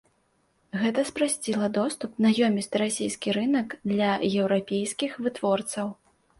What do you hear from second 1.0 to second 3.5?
спрасціла доступ на ёмісты расійскі